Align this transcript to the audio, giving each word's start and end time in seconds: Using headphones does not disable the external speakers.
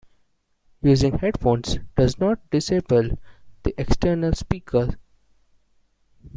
Using 0.81 1.19
headphones 1.19 1.77
does 1.95 2.17
not 2.19 2.39
disable 2.49 3.19
the 3.61 3.75
external 3.79 4.33
speakers. 4.33 4.95